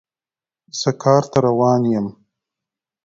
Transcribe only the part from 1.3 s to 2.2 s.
ته روان یم